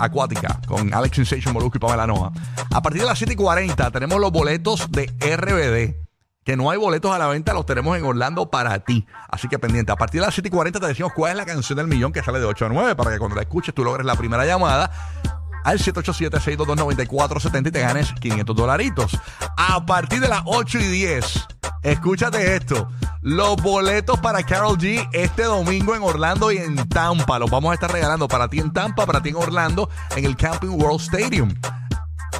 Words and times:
Acuática 0.00 0.60
con 0.64 0.94
Alex 0.94 1.16
Sensation, 1.16 1.52
Molusco 1.52 1.78
y 1.78 1.80
Pamela 1.80 2.06
Noa. 2.06 2.30
A 2.72 2.80
partir 2.80 3.00
de 3.00 3.06
las 3.08 3.18
7 3.18 3.32
y 3.32 3.36
40 3.36 3.90
tenemos 3.90 4.20
los 4.20 4.30
boletos 4.30 4.88
de 4.92 5.06
RBD. 5.18 6.06
Que 6.44 6.56
no 6.56 6.70
hay 6.70 6.78
boletos 6.78 7.12
a 7.12 7.18
la 7.18 7.26
venta, 7.26 7.52
los 7.52 7.66
tenemos 7.66 7.98
en 7.98 8.04
Orlando 8.04 8.48
para 8.48 8.78
ti. 8.78 9.04
Así 9.28 9.48
que 9.48 9.58
pendiente. 9.58 9.90
A 9.90 9.96
partir 9.96 10.20
de 10.20 10.26
las 10.26 10.34
7 10.34 10.46
y 10.46 10.50
40 10.52 10.78
te 10.78 10.86
decimos 10.86 11.12
cuál 11.14 11.32
es 11.32 11.36
la 11.36 11.44
canción 11.44 11.76
del 11.78 11.88
millón 11.88 12.12
que 12.12 12.22
sale 12.22 12.38
de 12.38 12.44
8 12.44 12.66
a 12.66 12.68
9 12.68 12.94
para 12.94 13.10
que 13.10 13.18
cuando 13.18 13.34
la 13.34 13.42
escuches 13.42 13.74
tú 13.74 13.82
logres 13.82 14.06
la 14.06 14.14
primera 14.14 14.46
llamada 14.46 14.88
al 15.64 15.80
787-622-9470 15.80 17.66
y 17.66 17.70
te 17.72 17.80
ganes 17.80 18.12
500 18.12 18.54
dolaritos. 18.54 19.18
A 19.56 19.84
partir 19.84 20.20
de 20.20 20.28
las 20.28 20.42
8 20.44 20.78
y 20.78 20.86
10, 20.86 21.46
escúchate 21.82 22.56
esto. 22.56 22.88
Los 23.22 23.56
boletos 23.56 24.18
para 24.20 24.42
Carol 24.42 24.78
G 24.78 25.08
este 25.12 25.44
domingo 25.44 25.94
en 25.94 26.02
Orlando 26.02 26.52
y 26.52 26.58
en 26.58 26.88
Tampa. 26.88 27.38
Los 27.38 27.50
vamos 27.50 27.72
a 27.72 27.74
estar 27.74 27.92
regalando 27.92 28.28
para 28.28 28.48
ti 28.48 28.60
en 28.60 28.72
Tampa, 28.72 29.06
para 29.06 29.22
ti 29.22 29.30
en 29.30 29.36
Orlando, 29.36 29.88
en 30.16 30.24
el 30.24 30.36
Camping 30.36 30.80
World 30.80 31.00
Stadium. 31.00 31.54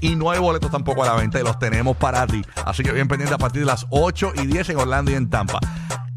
Y 0.01 0.15
no 0.15 0.31
hay 0.31 0.39
boletos 0.39 0.71
tampoco 0.71 1.03
a 1.03 1.07
la 1.07 1.15
venta 1.15 1.41
y 1.41 1.43
los 1.43 1.59
tenemos 1.59 1.97
para 1.97 2.27
ti. 2.27 2.43
Así 2.65 2.83
que 2.83 2.93
bien 2.93 3.09
pendiente 3.09 3.35
a 3.35 3.39
partir 3.39 3.62
de 3.62 3.67
las 3.67 3.87
8 3.91 4.33
y 4.37 4.47
10 4.47 4.71
en 4.71 4.79
Orlando 4.79 5.11
y 5.11 5.15
en 5.15 5.29
Tampa. 5.29 5.59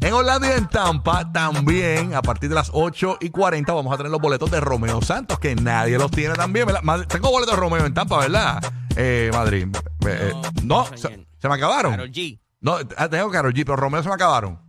En 0.00 0.12
Orlando 0.14 0.48
y 0.48 0.50
en 0.50 0.68
Tampa 0.68 1.30
también, 1.32 2.14
a 2.14 2.22
partir 2.22 2.48
de 2.48 2.56
las 2.56 2.70
8 2.72 3.18
y 3.20 3.30
40, 3.30 3.72
vamos 3.72 3.92
a 3.92 3.96
tener 3.96 4.10
los 4.10 4.20
boletos 4.20 4.50
de 4.50 4.60
Romeo 4.60 5.00
Santos, 5.00 5.38
que 5.38 5.54
nadie 5.54 5.96
los 5.96 6.10
tiene 6.10 6.34
también. 6.34 6.66
Tengo 7.08 7.30
boletos 7.30 7.54
de 7.54 7.60
Romeo 7.60 7.86
en 7.86 7.94
Tampa, 7.94 8.18
¿verdad? 8.18 8.62
Eh, 8.96 9.30
Madrid. 9.32 9.68
Eh, 10.06 10.32
eh, 10.32 10.32
no, 10.64 10.86
se, 10.96 11.26
se 11.38 11.48
me 11.48 11.54
acabaron. 11.54 11.92
Karol 11.92 12.10
G. 12.10 12.41
No, 12.62 12.76
ah, 12.96 13.08
tengo 13.08 13.30
Karol 13.30 13.52
G, 13.52 13.64
pero 13.64 13.76
Romeo 13.76 14.02
se 14.02 14.08
me 14.08 14.14
acabaron. 14.14 14.60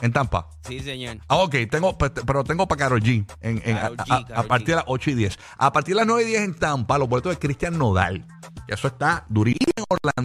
En 0.00 0.12
Tampa. 0.12 0.48
Sí, 0.66 0.78
señor. 0.80 1.18
Ah, 1.28 1.38
ok, 1.38 1.54
tengo, 1.70 1.98
pe- 1.98 2.10
pero 2.10 2.44
tengo 2.44 2.66
para 2.68 2.78
Karol 2.78 3.00
G, 3.02 3.26
en, 3.40 3.60
en- 3.64 3.76
Karol 3.76 3.96
a, 3.98 4.04
G, 4.04 4.12
a- 4.12 4.16
a 4.16 4.24
Karol 4.26 4.46
partir 4.48 4.66
de 4.68 4.72
G. 4.72 4.76
las 4.76 4.84
8 4.86 5.10
y 5.10 5.14
10. 5.14 5.38
A 5.58 5.72
partir 5.72 5.94
de 5.94 6.00
las 6.00 6.06
9 6.06 6.22
y 6.22 6.26
10 6.26 6.42
en 6.42 6.54
Tampa, 6.54 6.98
los 6.98 7.08
boletos 7.08 7.32
de 7.32 7.38
Cristian 7.38 7.76
Nodal. 7.76 8.26
Que 8.66 8.74
Eso 8.74 8.88
está 8.88 9.24
durísimo 9.28 9.72
en 9.76 9.84
Orlando. 9.90 10.24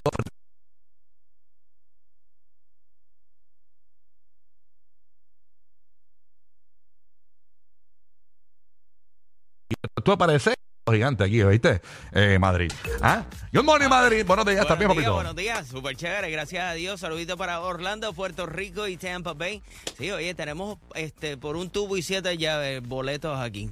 Tú 10.03 10.11
apareces 10.11 10.55
gigante 10.91 11.23
aquí, 11.23 11.41
¿viste? 11.43 11.81
Eh, 12.11 12.37
Madrid. 12.39 12.69
¿Ah? 13.01 13.23
Good 13.53 13.63
morning, 13.63 13.87
Madrid. 13.87 14.25
Buenos 14.25 14.45
días 14.45 14.67
también, 14.67 14.89
papito. 14.89 15.13
buenos 15.13 15.35
días, 15.35 15.65
súper 15.67 15.95
chévere, 15.95 16.29
gracias 16.29 16.63
a 16.65 16.73
Dios. 16.73 16.99
Saludito 16.99 17.37
para 17.37 17.61
Orlando, 17.61 18.11
Puerto 18.13 18.45
Rico 18.45 18.87
y 18.87 18.97
Tampa 18.97 19.33
Bay. 19.33 19.61
Sí, 19.97 20.11
oye, 20.11 20.33
tenemos 20.35 20.77
este 20.95 21.37
por 21.37 21.55
un 21.55 21.69
tubo 21.69 21.95
y 21.95 22.01
siete 22.01 22.37
llaves 22.37 22.81
boletos 22.85 23.39
aquí. 23.39 23.69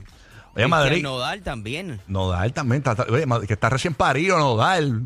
Oye, 0.56 0.68
Madrid. 0.68 1.04
Nodal 1.04 1.42
también. 1.44 2.00
Nodal 2.08 2.54
también. 2.54 2.78
Está, 2.80 2.92
está- 2.92 3.06
oye, 3.12 3.26
que 3.48 3.54
está 3.54 3.70
recién 3.70 3.94
parido, 3.94 4.38
Nodal. 4.38 5.06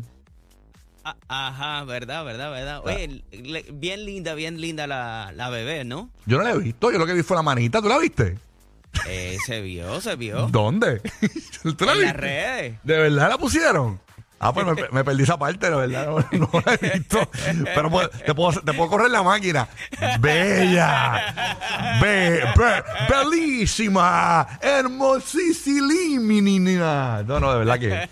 Ah, 1.04 1.16
ajá, 1.28 1.84
verdad, 1.84 2.24
verdad, 2.24 2.50
verdad. 2.50 2.80
Oye, 2.84 3.22
le- 3.32 3.64
bien 3.72 4.04
linda, 4.04 4.34
bien 4.34 4.60
linda 4.60 4.86
la, 4.86 5.32
la 5.34 5.50
bebé, 5.50 5.84
¿no? 5.84 6.10
Yo 6.24 6.38
no 6.38 6.44
la 6.44 6.50
he 6.52 6.58
visto. 6.58 6.90
Yo 6.92 6.98
lo 6.98 7.06
que 7.06 7.14
vi 7.14 7.22
fue 7.22 7.36
la 7.36 7.42
manita. 7.42 7.80
¿Tú 7.80 7.88
la 7.88 7.98
viste? 7.98 8.38
Eh, 9.06 9.36
se 9.44 9.60
vio, 9.60 10.00
se 10.00 10.16
vio. 10.16 10.48
¿Dónde? 10.48 11.00
¿Tú 11.76 11.84
la 11.84 11.92
en 11.92 12.02
las 12.02 12.16
redes. 12.16 12.78
¿De 12.82 12.96
verdad 12.98 13.28
la 13.28 13.38
pusieron? 13.38 14.00
Ah, 14.38 14.52
pues 14.52 14.66
me, 14.66 14.74
me 14.92 15.02
perdí 15.04 15.22
esa 15.22 15.38
parte, 15.38 15.70
de 15.70 15.76
verdad. 15.76 16.08
No, 16.32 16.38
no 16.38 16.50
la 16.64 16.74
he 16.74 16.98
visto. 16.98 17.18
Pero 17.74 17.90
pues, 17.90 18.10
te, 18.10 18.34
puedo, 18.34 18.60
te 18.60 18.72
puedo 18.74 18.90
correr 18.90 19.10
la 19.10 19.22
máquina. 19.22 19.66
Bella. 20.20 21.98
Be, 22.02 22.42
be- 22.56 22.82
bellísima. 23.08 24.46
Hermosísima. 24.60 27.22
No, 27.26 27.40
no, 27.40 27.52
de 27.52 27.58
verdad 27.64 27.78
que. 27.78 28.08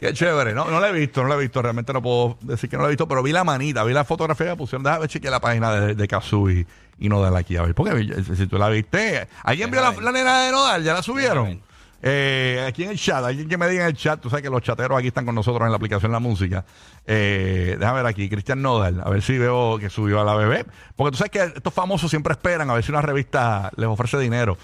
Qué 0.00 0.12
chévere. 0.12 0.54
No, 0.54 0.66
no 0.70 0.80
la 0.80 0.88
he 0.88 0.92
visto, 0.92 1.22
no 1.22 1.28
la 1.28 1.36
he 1.36 1.38
visto. 1.38 1.62
Realmente 1.62 1.92
no 1.92 2.02
puedo 2.02 2.38
decir 2.42 2.68
que 2.68 2.76
no 2.76 2.82
la 2.82 2.88
he 2.88 2.92
visto, 2.92 3.08
pero 3.08 3.22
vi 3.22 3.32
la 3.32 3.44
manita, 3.44 3.84
vi 3.84 3.92
la 3.92 4.04
fotografía 4.04 4.50
que 4.50 4.56
pusieron. 4.56 4.82
Déjame 4.82 5.00
ver 5.02 5.10
chequear 5.10 5.32
la 5.32 5.40
página 5.40 5.72
de, 5.72 5.94
de 5.94 6.08
Kazui 6.08 6.66
y 6.98 7.08
Nodal 7.08 7.36
aquí. 7.36 7.56
A 7.56 7.62
ver, 7.62 7.74
porque 7.74 8.14
si 8.36 8.46
tú 8.46 8.58
la 8.58 8.68
viste. 8.68 9.28
¿Alguien 9.42 9.70
vio 9.70 9.80
la, 9.80 9.92
la 9.92 10.12
nena 10.12 10.42
de 10.42 10.52
Nodal? 10.52 10.82
¿Ya 10.82 10.94
la 10.94 11.02
subieron? 11.02 11.60
Eh, 12.00 12.64
aquí 12.66 12.84
en 12.84 12.90
el 12.90 12.98
chat, 12.98 13.24
alguien 13.24 13.48
que 13.48 13.58
me 13.58 13.68
diga 13.68 13.82
en 13.82 13.88
el 13.88 13.96
chat, 13.96 14.20
tú 14.20 14.30
sabes 14.30 14.42
que 14.44 14.50
los 14.50 14.62
chateros 14.62 14.96
aquí 14.98 15.08
están 15.08 15.26
con 15.26 15.34
nosotros 15.34 15.64
en 15.66 15.70
la 15.70 15.76
aplicación 15.76 16.12
La 16.12 16.20
Música. 16.20 16.64
Eh, 17.06 17.76
déjame 17.78 17.98
ver 18.02 18.06
aquí, 18.06 18.28
Cristian 18.28 18.62
Nodal, 18.62 19.00
a 19.04 19.10
ver 19.10 19.22
si 19.22 19.36
veo 19.38 19.78
que 19.78 19.90
subió 19.90 20.20
a 20.20 20.24
la 20.24 20.34
bebé. 20.34 20.64
Porque 20.94 21.12
tú 21.12 21.16
sabes 21.18 21.30
que 21.32 21.42
estos 21.56 21.74
famosos 21.74 22.08
siempre 22.10 22.32
esperan 22.32 22.70
a 22.70 22.74
ver 22.74 22.84
si 22.84 22.92
una 22.92 23.02
revista 23.02 23.70
les 23.76 23.88
ofrece 23.88 24.18
dinero, 24.18 24.56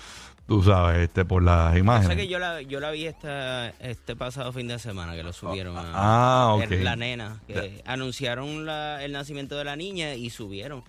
tú 0.47 0.63
sabes, 0.63 0.99
este 1.09 1.25
por 1.25 1.43
las 1.43 1.69
O 1.69 1.71
sea 1.71 1.79
imágenes. 1.79 2.17
que 2.17 2.29
yo 2.29 2.39
la, 2.39 2.63
yo 2.63 2.79
la 2.79 2.91
vi 2.93 3.07
esta, 3.07 3.71
este 3.81 4.15
pasado 4.15 4.53
fin 4.53 4.69
de 4.69 4.79
semana 4.79 5.15
que 5.17 5.23
lo 5.25 5.33
subieron 5.33 5.77
a 5.77 5.91
Ah, 5.95 6.55
ok. 6.55 6.71
la 6.83 6.95
nena. 6.97 7.41
Que 7.49 7.83
anunciaron 7.87 8.65
la- 8.65 9.03
el 9.03 9.11
nacimiento 9.13 9.57
de 9.57 9.65
la 9.65 9.75
niña 9.75 10.15
y 10.15 10.31
subieron. 10.31 10.85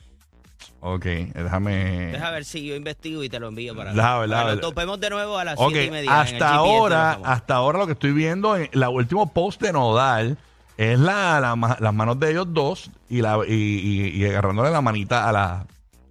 Ok, 0.88 1.04
déjame. 1.04 2.12
Deja 2.12 2.30
ver 2.30 2.46
si 2.46 2.64
yo 2.64 2.76
investigo 2.76 3.24
y 3.24 3.30
te 3.30 3.40
lo 3.40 3.48
envío 3.48 3.76
para, 3.76 3.92
Deja 3.92 4.20
ver, 4.20 4.30
deja 4.30 4.44
ver. 4.44 4.54
nos 4.58 4.62
topemos 4.62 5.00
de 5.00 5.10
nuevo 5.10 5.36
a 5.40 5.44
las 5.44 5.56
Ok, 5.58 5.70
siete 5.72 5.86
y 5.86 5.90
media. 5.90 6.12
en 6.12 6.16
el 6.16 6.22
hasta 6.22 6.36
GPS 6.36 6.54
ahora, 6.56 7.20
hasta 7.24 7.56
ahora 7.56 7.80
lo 7.80 7.88
que 7.88 7.94
estoy 7.94 8.12
viendo 8.12 8.56
en 8.56 8.70
la 8.72 8.90
último 8.90 9.34
post 9.34 9.60
de 9.64 9.74
Nodal 9.74 10.38
es 10.78 11.00
la, 11.00 11.40
la 11.40 11.56
ma- 11.56 11.78
las 11.80 11.94
manos 11.94 12.20
de 12.20 12.30
ellos 12.30 12.46
dos 12.54 12.92
y 13.10 13.22
la 13.24 13.40
y, 13.48 13.52
y- 13.54 14.10
y 14.10 14.26
agarrándole 14.26 14.70
la 14.70 14.82
manita 14.82 15.28
a 15.28 15.32
la 15.32 15.66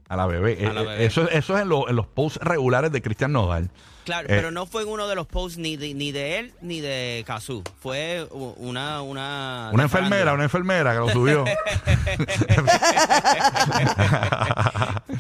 a 0.09 0.17
la 0.17 0.27
bebé. 0.27 0.67
A 0.67 0.73
la 0.73 0.81
Eh, 0.81 0.85
bebé. 0.87 1.05
Eso, 1.07 1.29
eso 1.31 1.55
es 1.57 1.63
en, 1.63 1.69
lo- 1.69 1.89
en 1.89 1.95
los 1.95 2.07
posts 2.09 2.41
regulares 2.43 2.91
de 2.91 3.01
Cristian 3.01 3.31
Nodal. 3.33 3.71
Claro, 4.05 4.25
eh, 4.29 4.33
pero 4.37 4.51
no 4.51 4.67
fue 4.67 4.83
en 4.83 4.89
uno 4.91 5.09
de 5.09 5.15
los 5.15 5.27
posts 5.27 5.57
ni 5.57 5.79
de, 5.79 5.95
ni 5.95 6.13
de 6.13 6.39
él 6.39 6.53
ni 6.61 6.81
de 6.81 7.25
Kazú. 7.27 7.63
Fue 7.81 8.27
u- 8.31 8.55
una... 8.59 9.01
Una, 9.01 9.71
Una 9.73 9.79
de 9.79 9.85
enfermera, 9.85 10.11
farándula. 10.11 10.35
una 10.35 10.43
enfermera 10.45 10.93
que 10.93 10.99
lo 10.99 11.09
subió. 11.09 11.45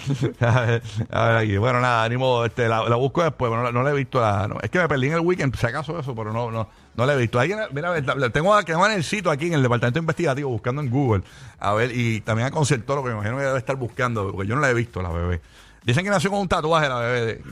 a, 0.40 0.60
ver, 0.60 0.82
a 1.10 1.38
aquí. 1.38 1.56
Bueno, 1.56 1.80
nada, 1.80 2.04
ánimo, 2.04 2.44
este, 2.44 2.68
la, 2.68 2.82
busco 2.96 3.22
después, 3.22 3.50
pero 3.50 3.72
no, 3.72 3.82
la 3.82 3.90
he 3.90 3.94
visto. 3.94 4.20
La, 4.20 4.48
es 4.62 4.70
que 4.70 4.78
me 4.78 4.88
perdí 4.88 5.06
en 5.08 5.14
el 5.14 5.20
weekend, 5.20 5.54
si 5.56 5.66
acaso 5.66 5.98
eso, 5.98 6.14
pero 6.14 6.32
no, 6.32 6.50
no, 6.50 6.68
no 6.94 7.06
la 7.06 7.14
he 7.14 7.16
visto. 7.16 7.38
Mira, 7.72 8.00
la- 8.00 8.30
tengo 8.30 8.56
que 8.64 8.72
en 8.72 8.92
el 8.92 9.04
sitio 9.04 9.30
aquí 9.30 9.46
en 9.46 9.54
el 9.54 9.62
departamento 9.62 9.98
investigativo 9.98 10.50
buscando 10.50 10.82
en 10.82 10.90
Google. 10.90 11.24
A 11.58 11.72
ver, 11.74 11.90
y 11.94 12.20
también 12.20 12.48
a 12.48 12.50
Concertolo, 12.50 13.02
que 13.02 13.08
me 13.08 13.14
imagino 13.14 13.36
que 13.38 13.44
debe 13.44 13.58
estar 13.58 13.76
buscando, 13.76 14.30
porque 14.32 14.48
yo 14.48 14.54
no 14.54 14.60
la 14.60 14.70
he 14.70 14.74
visto, 14.74 15.02
la 15.02 15.10
bebé. 15.10 15.40
Dicen 15.84 16.04
que 16.04 16.10
nació 16.10 16.30
con 16.30 16.40
un 16.40 16.48
tatuaje 16.48 16.88
la 16.88 16.98
bebé 16.98 17.42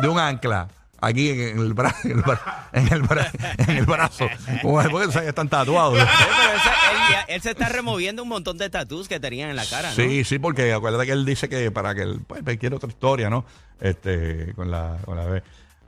de 0.00 0.08
un 0.08 0.18
ancla. 0.18 0.68
Aquí 1.00 1.28
en 1.30 1.58
el, 1.58 1.74
bra- 1.74 1.94
en 2.04 2.10
el, 2.12 2.22
bra- 2.22 2.68
en 2.72 2.92
el, 2.92 3.02
bra- 3.02 3.30
en 3.68 3.76
el 3.76 3.84
brazo. 3.86 4.26
Como 4.62 4.82
porque 4.90 5.26
están 5.28 5.48
tatuados. 5.48 5.98
Sí, 5.98 6.04
pero 6.06 6.56
ese- 6.56 7.34
él, 7.34 7.42
se 7.42 7.50
está 7.50 7.68
removiendo 7.68 8.22
un 8.22 8.28
montón 8.28 8.56
de 8.58 8.70
tatús 8.70 9.06
que 9.08 9.20
tenían 9.20 9.50
en 9.50 9.56
la 9.56 9.66
cara, 9.66 9.90
¿no? 9.90 9.94
Sí, 9.94 10.24
sí, 10.24 10.38
porque 10.38 10.72
acuérdate 10.72 11.06
que 11.06 11.12
él 11.12 11.24
dice 11.26 11.48
que 11.48 11.70
para 11.70 11.94
que 11.94 12.02
él 12.02 12.20
pues, 12.26 12.42
quiere 12.58 12.76
otra 12.76 12.88
historia, 12.88 13.28
¿no? 13.30 13.44
Este, 13.80 14.52
con 14.54 14.70
la, 14.70 14.96
con 15.04 15.16
la 15.16 15.26
B. 15.26 15.42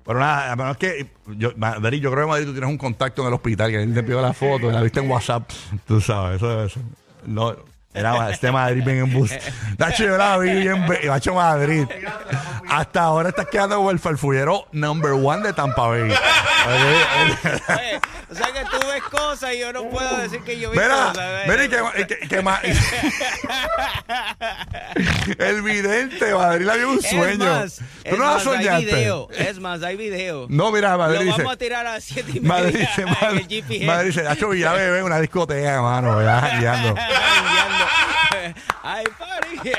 Pero 0.04 0.20
nada, 0.20 0.56
pero 0.56 0.70
es 0.70 0.76
que 0.78 1.06
yo, 1.36 1.52
Madrid, 1.56 2.00
yo 2.00 2.10
creo 2.10 2.24
que 2.24 2.30
Madrid 2.30 2.46
tú 2.46 2.52
tienes 2.52 2.70
un 2.70 2.78
contacto 2.78 3.22
en 3.22 3.28
el 3.28 3.34
hospital, 3.34 3.70
que 3.70 3.82
él 3.82 3.92
te 3.92 4.02
pidió 4.02 4.22
la 4.22 4.32
foto, 4.32 4.70
la 4.70 4.80
viste 4.82 5.00
en 5.00 5.10
WhatsApp, 5.10 5.50
tú 5.86 6.00
sabes, 6.00 6.36
eso, 6.36 6.64
eso. 6.64 6.80
No, 7.26 7.54
era 7.94 8.30
este 8.30 8.52
Madrid 8.52 8.82
bien 8.84 8.98
en 8.98 9.12
bus. 9.12 9.30
Nacho, 9.78 10.04
yo 10.04 10.16
la 10.16 10.36
vi 10.38 10.50
bien, 10.52 10.86
Nacho 11.06 11.34
Madrid. 11.34 11.86
Hasta 12.68 13.02
ahora 13.02 13.30
estás 13.30 13.46
quedando 13.46 13.76
como 13.76 13.90
el 13.90 13.98
farfullero 13.98 14.66
number 14.72 15.12
one 15.12 15.42
de 15.42 15.52
Tampa 15.52 15.86
Bay. 15.88 16.02
Oye, 16.02 16.14
o 18.30 18.34
sea 18.34 18.46
que 18.48 18.62
tú 18.70 18.76
ves 18.86 19.02
cosas 19.10 19.54
y 19.54 19.60
yo 19.60 19.72
no 19.72 19.84
puedo 19.88 20.18
decir 20.18 20.40
que 20.42 20.58
yo 20.60 20.70
vi 20.70 20.78
Mira, 20.78 20.94
cosas. 21.12 21.46
mira, 21.48 21.64
y 21.64 21.68
que, 21.68 22.06
que- 22.06 22.28
que 22.28 22.42
ma- 22.42 22.60
el 25.38 25.62
vidente, 25.62 26.34
Madrid 26.34 26.66
le 26.66 26.72
había 26.72 26.86
un 26.88 26.98
Es 26.98 27.08
sueño. 27.08 27.44
más, 27.46 27.76
¿Tú 27.76 27.84
es 28.04 28.18
no 28.18 28.24
la 28.24 28.30
más, 28.32 28.46
hay 28.46 28.54
soñaste? 28.56 28.84
video. 28.86 29.28
Es 29.30 29.58
más, 29.60 29.82
hay 29.82 29.96
video. 29.96 30.46
No, 30.50 30.70
mira, 30.72 30.96
Madrid 30.98 31.16
Lo 31.20 31.24
dice. 31.24 31.38
vamos 31.38 31.52
a 31.54 31.56
tirar 31.56 31.86
a 31.86 31.92
las 31.94 32.04
7 32.04 32.32
y 32.34 32.40
media 32.40 32.48
Madrid 32.54 32.78
dice, 32.80 33.06
Madrid. 33.06 33.86
Madrid 33.86 34.06
dice, 34.08 34.22
Nacho 34.24 34.48
una 34.48 35.20
discoteca, 35.20 35.74
hermano, 35.74 36.22
ya. 36.22 36.94
Ay, 38.82 39.04
party. 39.18 39.72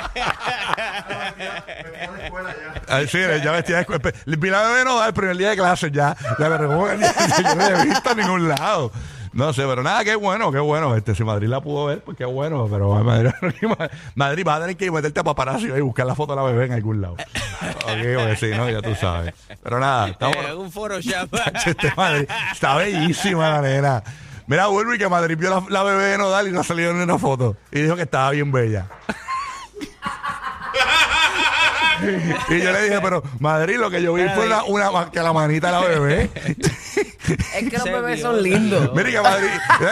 Ay, 2.88 3.08
sí, 3.08 3.20
ya 3.44 3.52
vestía 3.52 3.76
de 3.78 3.82
escuela. 3.82 4.02
Vi 4.26 4.50
la 4.50 4.62
bebé 4.64 4.86
no 4.86 5.06
el 5.06 5.14
primer 5.14 5.38
día 5.38 5.50
de 5.50 5.58
clase 5.58 5.92
ya. 5.92 6.16
La 6.38 6.50
vergüenza, 6.50 7.28
yo 7.44 7.56
no 7.56 7.70
la 7.70 7.82
he 7.82 7.86
visto 7.86 8.12
en 8.12 8.18
ningún 8.18 8.50
lado. 8.50 8.92
No 9.32 9.54
sé, 9.54 9.64
pero 9.68 9.84
nada, 9.84 10.04
qué 10.04 10.16
bueno, 10.16 10.52
qué 10.52 10.60
bueno. 10.60 10.96
Este, 10.96 11.14
si 11.14 11.24
Madrid 11.24 11.48
la 11.48 11.62
pudo 11.62 11.86
ver, 11.86 12.02
pues 12.02 12.18
qué 12.18 12.26
bueno. 12.26 12.68
Pero 12.70 13.04
Madrid, 13.04 13.32
Madrid 14.16 14.44
va 14.48 14.56
a 14.56 14.60
tener 14.62 14.76
que 14.76 14.90
meterte 14.92 15.20
a 15.20 15.24
paparazzi 15.24 15.68
y 15.68 15.82
buscar 15.82 16.06
la 16.06 16.16
foto 16.16 16.36
de 16.36 16.42
la 16.42 16.48
bebé 16.48 16.66
en 16.66 16.74
algún 16.74 17.02
lado. 17.02 17.14
Ok, 17.14 18.16
porque 18.16 18.36
sí, 18.38 18.48
¿no? 18.56 18.70
Ya 18.70 18.82
tú 18.82 18.96
sabes. 18.96 19.34
Pero 19.62 19.80
nada, 19.80 20.10
estamos. 20.10 20.38
Eh, 20.50 20.54
un 20.54 20.72
Photoshop. 20.72 21.34
Este 21.66 21.94
Madrid, 21.96 22.28
está 22.52 22.76
bellísima 22.76 23.50
la 23.50 23.62
nena. 23.62 24.04
Mira, 24.50 24.68
Wilby, 24.68 24.98
que 24.98 25.08
Madrid 25.08 25.38
vio 25.38 25.50
la, 25.52 25.64
la 25.70 25.84
bebé 25.84 26.04
de 26.06 26.18
Nodal 26.18 26.48
y 26.48 26.52
no 26.52 26.64
salió 26.64 26.92
ni 26.92 27.04
una 27.04 27.18
foto. 27.20 27.56
Y 27.72 27.82
dijo 27.84 27.96
que 27.96 28.02
estaba 28.02 28.32
bien 28.32 28.52
bella. 28.52 28.88
y 32.50 32.60
yo 32.62 32.72
le 32.72 32.84
dije, 32.84 33.00
pero 33.02 33.22
Madrid, 33.40 33.76
lo 33.78 33.90
que 33.92 34.02
yo 34.02 34.14
vi 34.14 34.24
fue 34.34 34.46
una, 34.48 34.64
una- 34.64 35.12
que 35.12 35.20
la 35.20 35.34
manita 35.34 35.68
de 35.68 35.74
la 35.74 35.80
bebé. 35.82 36.30
Es 37.54 37.70
que 37.70 37.78
los 37.78 37.84
bebés 37.84 38.16
vio, 38.16 38.26
son 38.26 38.42
lindos. 38.42 38.92
Mira 38.96 39.10
que 39.12 39.22
Madrid. 39.22 39.48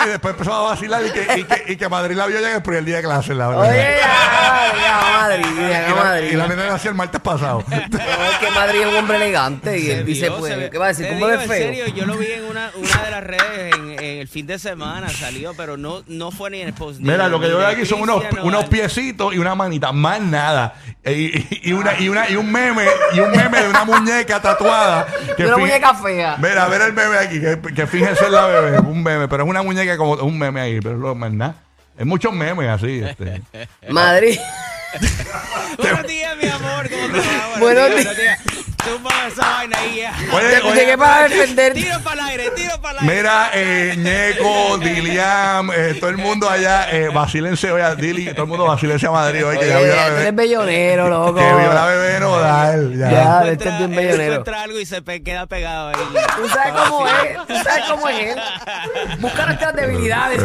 y 0.05 0.09
después 0.09 0.33
empezó 0.33 0.53
a 0.53 0.61
vacilar 0.69 1.05
y 1.05 1.11
que, 1.11 1.39
y 1.39 1.43
que, 1.43 1.63
y 1.73 1.75
que 1.75 1.89
Madrid 1.89 2.15
la 2.15 2.25
vio 2.25 2.39
ya 2.39 2.49
en 2.49 2.55
el 2.55 2.61
primer 2.63 2.83
día 2.85 2.95
de 2.97 3.03
clase. 3.03 3.33
La 3.35 3.49
verdad. 3.49 3.69
Oye, 3.69 3.95
ya, 3.99 4.73
ya, 4.81 5.01
Madrid, 5.21 5.45
y, 5.53 5.69
ya, 5.69 5.81
la, 5.89 5.95
Madrid. 6.03 6.29
y 6.31 6.35
la 6.35 6.47
nena 6.47 6.67
nació 6.67 6.89
el 6.91 6.95
martes 6.95 7.21
pasado. 7.21 7.63
No, 7.67 7.75
es 7.77 8.37
que 8.39 8.49
Madrid 8.51 8.81
es 8.81 8.87
un 8.87 8.95
hombre 8.95 9.17
elegante 9.17 9.77
y 9.77 9.81
Se 9.85 9.93
él 9.99 10.05
dice, 10.05 10.31
pues, 10.31 10.53
se. 10.53 10.69
¿qué 10.69 10.77
va 10.77 10.85
a 10.85 10.87
decir? 10.89 11.07
¿Un 11.11 11.15
digo, 11.17 11.27
bebé 11.27 11.43
en 11.43 11.49
feo? 11.49 11.57
serio, 11.59 11.87
yo 11.87 12.05
lo 12.05 12.15
vi 12.17 12.27
en 12.31 12.45
una, 12.45 12.71
una 12.75 13.03
de 13.03 13.11
las 13.11 13.23
redes 13.23 13.75
en, 13.75 13.86
en 13.86 13.86
el 14.21 14.27
fin 14.27 14.47
de 14.47 14.57
semana, 14.59 15.09
salió, 15.09 15.53
pero 15.55 15.77
no, 15.77 16.03
no 16.07 16.31
fue 16.31 16.49
ni 16.49 16.61
en 16.61 16.67
el 16.69 16.73
post. 16.73 16.99
Mira, 16.99 17.27
lo 17.27 17.39
que 17.39 17.49
yo 17.49 17.57
veo 17.57 17.67
aquí 17.67 17.85
son 17.85 18.01
unos, 18.01 18.23
unos 18.43 18.65
piecitos 18.65 19.33
y 19.33 19.37
una 19.37 19.55
manita, 19.55 19.91
más 19.91 20.19
nada. 20.21 20.75
Y, 21.05 21.11
y- 21.37 21.61
y 21.63 21.73
una, 21.73 21.99
y, 21.99 22.09
una, 22.09 22.29
y 22.29 22.35
un 22.35 22.51
meme, 22.51 22.85
y 23.13 23.19
un 23.19 23.31
meme 23.31 23.61
de 23.61 23.69
una 23.69 23.85
muñeca 23.85 24.41
tatuada. 24.41 25.07
que 25.35 25.45
una 25.45 25.57
muñeca 25.57 25.93
fea. 25.95 26.37
Mira, 26.37 26.67
ver 26.67 26.81
el 26.81 26.93
meme 26.93 27.17
aquí, 27.17 27.39
que, 27.39 27.59
que 27.73 27.87
finge 27.87 28.15
ser 28.15 28.31
la 28.31 28.45
bebé, 28.47 28.79
un 28.79 29.03
meme, 29.03 29.27
pero 29.27 29.43
es 29.43 29.49
una 29.49 29.61
muñeca 29.63 29.97
como 29.97 30.13
un 30.13 30.37
meme 30.37 30.59
ahí, 30.61 30.79
pero 30.81 30.97
no 30.97 31.25
es 31.25 31.33
nada. 31.33 31.55
Hay 31.99 32.05
muchos 32.05 32.31
memes 32.33 32.69
así. 32.69 32.99
Este. 33.03 33.41
Madrid. 33.89 34.37
Buenos 35.77 36.07
días, 36.07 36.37
mi 36.41 36.47
amor. 36.49 36.89
¿Cómo 36.89 37.07
te 37.07 37.19
va? 37.19 37.59
Buenos 37.59 37.91
Buenos 37.91 38.17
días. 38.17 38.39
Túmbame 38.87 39.27
esa 39.27 39.41
vaina 39.49 39.77
ahí 39.79 39.97
ya. 39.97 40.13
Oye, 40.33 40.61
oye, 40.63 40.79
Llegué 40.79 40.97
para 40.97 41.27
defender. 41.27 41.73
Tiro 41.73 41.99
para 42.03 42.21
el 42.21 42.27
aire, 42.29 42.49
tiro 42.55 42.81
para 42.81 42.99
el 42.99 43.09
aire. 43.09 43.15
Mira, 43.17 43.49
eh, 43.53 43.95
Ñeco, 43.97 44.77
Diliam, 44.77 45.71
eh, 45.75 45.95
todo 45.99 46.09
el 46.09 46.17
mundo 46.17 46.49
allá, 46.49 46.89
eh, 46.91 47.09
vacílense, 47.13 47.71
oye, 47.71 47.95
Dili, 47.97 48.31
todo 48.33 48.43
el 48.43 48.49
mundo 48.49 48.65
vacílense 48.65 49.07
a 49.07 49.11
Madrid 49.11 49.45
hoy, 49.45 49.57
que 49.57 49.65
Oye, 49.65 49.69
ya 49.73 49.77
vio 49.79 49.87
la 49.87 49.93
tú 49.93 50.11
eres 50.11 50.17
bebé. 50.19 50.31
bellonero, 50.31 51.09
loco. 51.09 51.35
Que 51.35 51.41
vio 51.45 51.73
la 51.73 51.85
bebé 51.85 52.19
Nodal. 52.19 52.97
Ya. 52.97 53.11
Ya. 53.11 53.43
Este 53.51 53.69
es 53.69 53.77
bien 53.77 53.95
bellonero. 53.95 54.23
encuentra 54.33 54.61
algo 54.61 54.79
y 54.79 54.85
se 54.85 55.01
pe- 55.01 55.23
queda 55.23 55.45
pegado 55.47 55.89
ahí. 55.89 55.95
Tú 56.37 56.47
sabes 56.49 56.73
cómo 56.73 57.07
es, 57.07 57.47
tú 57.47 57.53
sabes 57.63 57.85
cómo 57.89 58.09
es 58.09 58.19
él. 58.35 58.39
Busca 59.19 59.45
nuestras 59.45 59.75
debilidades. 59.75 60.41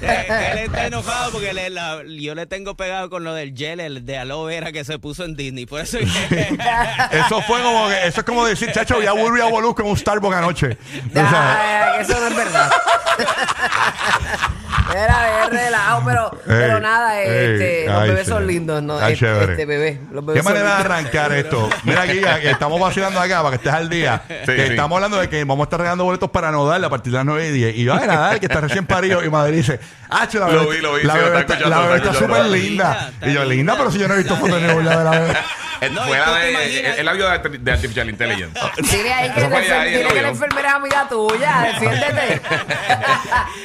Eh, 0.00 0.26
él 0.52 0.58
está 0.58 0.86
enojado 0.86 1.32
porque 1.32 1.52
le- 1.52 1.70
la- 1.70 2.02
yo 2.06 2.34
le 2.34 2.46
tengo 2.46 2.74
pegado 2.76 3.10
con 3.10 3.24
lo 3.24 3.34
del 3.34 3.54
gel 3.56 3.80
el 3.80 4.04
de 4.04 4.18
aloe 4.18 4.46
vera 4.46 4.72
que 4.72 4.84
se 4.84 4.98
puso 4.98 5.24
en 5.24 5.34
Disney. 5.36 5.66
Por 5.66 5.80
eso 5.80 5.98
Eso 7.10 7.40
fue 7.42 7.62
como 7.62 7.88
que, 7.88 8.06
eso 8.06 8.20
es 8.20 8.26
como 8.26 8.44
decir, 8.44 8.72
chacho, 8.72 9.00
ya 9.02 9.12
volví 9.12 9.40
a 9.40 9.48
Molusco 9.48 9.82
en 9.82 9.88
un 9.88 9.96
Starbucks 9.96 10.36
anoche. 10.36 10.78
O 11.10 11.12
sea, 11.12 11.22
Ya, 11.30 11.96
que 11.96 12.02
eso 12.02 12.20
no 12.20 12.26
es 12.26 12.36
verdad. 12.36 12.70
Era 14.94 15.48
de 15.48 15.58
relajo, 15.58 16.02
pero, 16.04 16.30
pero 16.46 16.80
nada, 16.80 17.20
ey, 17.20 17.52
este, 17.52 17.86
los 17.86 17.96
ay, 17.96 18.08
bebés 18.10 18.26
son 18.26 18.46
lindos, 18.46 18.82
¿no? 18.82 18.98
Ay, 18.98 19.14
este, 19.14 19.24
chévere. 19.24 19.52
este 19.52 19.64
bebé. 19.64 20.00
Los 20.10 20.22
¿Qué 20.22 20.26
bebés 20.26 20.44
son 20.44 20.52
manera 20.52 20.76
de 20.76 20.80
arrancar 20.82 21.32
esto? 21.32 21.70
Mira 21.84 22.02
aquí, 22.02 22.20
que 22.20 22.50
estamos 22.50 22.80
vacilando 22.80 23.20
acá 23.20 23.38
para 23.42 23.50
que 23.50 23.56
estés 23.56 23.72
al 23.72 23.88
día. 23.88 24.22
Sí, 24.28 24.34
que 24.46 24.66
sí. 24.66 24.72
estamos 24.72 24.96
hablando 24.96 25.18
de 25.18 25.28
que 25.28 25.44
vamos 25.44 25.64
a 25.64 25.64
estar 25.64 25.80
regalando 25.80 26.04
boletos 26.04 26.30
para 26.30 26.50
Nodal 26.50 26.84
a 26.84 26.90
partir 26.90 27.12
de 27.12 27.18
las 27.18 27.24
9 27.24 27.48
y 27.48 27.52
10. 27.52 27.76
Y 27.76 27.84
yo, 27.84 27.94
ay, 27.94 28.06
Nadal, 28.06 28.40
que 28.40 28.46
está 28.46 28.60
recién 28.60 28.84
parido. 28.86 29.24
Y 29.24 29.30
Madrid 29.30 29.58
dice, 29.58 29.80
ah, 30.10 30.26
che, 30.28 30.38
la 30.38 30.48
Lo 30.48 30.60
bebé, 30.60 30.76
vi, 30.76 30.82
lo 30.82 30.94
vi, 30.94 31.02
la 31.04 31.14
bebé 31.14 31.96
está 31.96 32.12
súper 32.14 32.44
linda. 32.46 33.12
Y 33.22 33.32
yo, 33.32 33.44
linda, 33.44 33.74
pero 33.76 33.90
si 33.90 33.98
yo 33.98 34.08
no 34.08 34.14
he 34.14 34.18
visto 34.18 34.36
fotos 34.36 34.60
de 34.60 34.82
la 34.82 35.10
bebé. 35.10 35.34
Eh, 35.86 35.90
No, 35.90 36.04
fue 36.04 36.16
la 36.16 36.38
de, 36.38 36.50
imaginas- 36.52 36.98
el 36.98 37.08
audio 37.08 37.28
de, 37.28 37.58
de 37.58 37.72
Artificial 37.72 38.08
Intelligence. 38.08 38.60
Dile 38.78 39.12
ahí 39.12 39.30
que, 39.30 39.40
la, 39.40 39.80
ahí, 39.80 39.90
dile 39.96 40.08
que 40.12 40.20
enfermera 40.20 40.68
es 40.68 40.74
amiga 40.76 41.08
tuya, 41.08 41.60
defiéndete. 41.72 42.40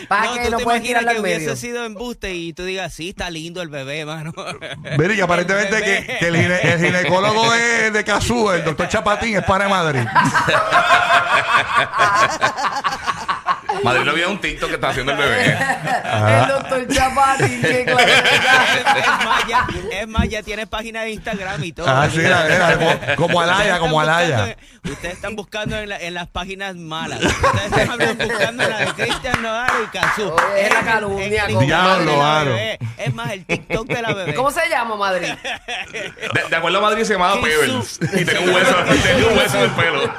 Para 0.08 0.25
no, 0.25 0.34
que 0.34 0.50
no 0.50 0.58
puedes 0.60 0.81
imaginas 0.81 0.81
tirarla 0.81 1.12
que 1.12 1.18
al 1.18 1.22
medio. 1.24 1.38
hubiese 1.38 1.56
sido 1.56 1.86
embuste 1.86 2.34
y 2.34 2.54
tú 2.54 2.64
digas, 2.64 2.92
sí, 2.92 3.10
está 3.10 3.30
lindo 3.30 3.62
el 3.62 3.69
bebé, 3.69 4.04
mano. 4.06 4.34
Mira, 4.98 5.14
y 5.14 5.22
aparentemente 5.22 5.78
El 5.78 5.84
que, 5.84 6.18
el, 6.28 6.36
gine- 6.36 6.60
el 6.64 6.80
ginecólogo 6.86 7.52
de, 7.52 7.92
de 7.92 8.04
Cazú, 8.04 8.50
el 8.52 8.64
doctor 8.64 8.90
Chapatín, 8.90 9.38
es 9.38 9.44
para 9.44 9.69
Madrid. 9.69 10.02
Madrid 13.83 14.03
lo 14.03 14.13
vio 14.13 14.29
un 14.29 14.39
TikTok 14.41 14.69
que 14.69 14.75
está 14.75 14.89
haciendo 14.89 15.12
el 15.13 15.18
bebé. 15.18 15.57
El 16.07 16.47
doctor 16.47 16.88
Chapatín, 16.88 17.62
qué 17.62 17.85
clase. 17.88 18.13
es, 19.00 19.25
más, 19.25 19.47
ya, 19.47 19.68
es 19.91 20.07
más, 20.07 20.29
ya 20.29 20.44
tienes 20.44 20.68
página 20.68 21.01
de 21.01 21.12
Instagram 21.12 21.63
y 21.63 21.71
todo. 21.74 21.88
Ah, 21.89 22.07
sí, 22.12 22.19
era- 22.19 22.45
era 22.47 22.77
como, 22.77 23.00
como 23.15 23.41
Alaya, 23.41 23.79
como 23.79 24.00
Alaya. 24.01 24.56
Ustedes 24.83 25.15
están 25.15 25.35
buscando 25.35 25.77
en, 25.77 25.89
la- 25.89 25.97
en 25.97 26.13
las 26.13 26.27
páginas 26.27 26.75
malas. 26.75 27.21
Ustedes 27.21 27.71
están 27.89 28.18
buscando 28.29 28.63
en 28.63 28.69
la 28.69 28.77
de 28.79 28.85
Cristian 28.94 29.41
Nodal 29.41 29.71
y 29.83 29.97
Cazú. 29.97 30.30
Oye, 30.31 30.68
es 30.68 30.73
la 30.73 30.81
calumnia, 30.81 31.45
Diablo, 31.47 32.19
bebé. 32.45 32.80
Es 32.97 33.13
más, 33.13 33.31
el 33.31 33.45
TikTok 33.45 33.88
de 33.88 34.01
la 34.01 34.13
bebé. 34.13 34.33
¿Cómo 34.33 34.51
se 34.51 34.62
llama 34.69 34.95
Madrid? 34.95 35.30
De, 35.91 36.13
de 36.50 36.56
acuerdo 36.56 36.77
a 36.80 36.81
Madrid 36.81 37.03
se 37.03 37.13
llamaba. 37.13 37.41
Pebbles. 37.41 38.00
Y 38.13 38.25
tenía 38.25 38.41
un 38.41 38.50
hueso, 38.50 38.75
tenía 39.03 39.27
un 39.27 39.38
hueso 39.38 39.57
en 39.57 39.63
el 39.65 39.71
pelo. 39.71 40.13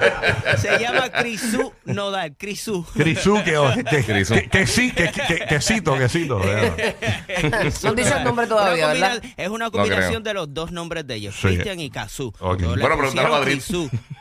Se 0.58 0.78
llama 0.78 1.08
Crisú 1.10 1.72
Nodal. 1.84 2.34
Crisú. 2.38 2.86
Crisú, 2.94 3.42
que, 3.44 3.56
que, 3.90 4.04
que 4.50 4.66
sí, 4.66 4.90
que, 4.92 5.10
que, 5.10 5.44
quesito, 5.48 5.96
quesito. 5.98 6.40
No 7.82 7.94
dice 7.94 8.16
el 8.16 8.24
nombre 8.24 8.46
todavía, 8.46 8.84
Una 8.86 8.92
¿verdad? 8.94 9.12
combina- 9.20 9.34
Es 9.36 9.48
una 9.48 9.70
creo. 9.70 9.82
combinación 9.82 10.22
de 10.22 10.34
los 10.34 10.52
dos 10.54 10.72
nombres 10.72 11.06
de 11.06 11.14
ellos, 11.16 11.34
Sí. 11.36 11.48
Cristian 11.48 11.80
y 11.80 11.90
Cazú. 11.90 12.32
Ok. 12.40 12.62
Bueno, 12.62 12.96
preguntar 12.98 13.26
a 13.26 13.30
Madrid. 13.30 13.60